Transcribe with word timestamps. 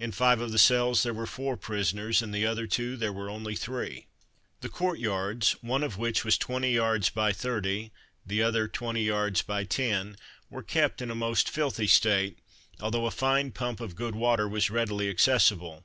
In 0.00 0.10
five 0.10 0.40
of 0.40 0.50
the 0.50 0.58
cells 0.58 1.04
there 1.04 1.14
were 1.14 1.24
four 1.24 1.56
prisoners; 1.56 2.20
in 2.20 2.32
the 2.32 2.44
other 2.44 2.66
two, 2.66 2.96
there 2.96 3.12
were 3.12 3.30
only 3.30 3.54
three. 3.54 4.06
The 4.60 4.68
court 4.68 4.98
yards 4.98 5.52
(one 5.62 5.84
of 5.84 5.96
which 5.96 6.24
was 6.24 6.36
20 6.36 6.72
yards 6.74 7.10
by 7.10 7.32
30, 7.32 7.92
the 8.26 8.42
other 8.42 8.66
20 8.66 9.04
yards 9.04 9.42
by 9.42 9.62
10) 9.62 10.16
were 10.50 10.64
kept 10.64 11.00
in 11.00 11.12
a 11.12 11.14
most 11.14 11.48
filthy 11.48 11.86
state, 11.86 12.40
although 12.80 13.06
a 13.06 13.12
fine 13.12 13.52
pump 13.52 13.80
of 13.80 13.94
good 13.94 14.16
water 14.16 14.48
was 14.48 14.68
readily 14.68 15.08
accessible. 15.08 15.84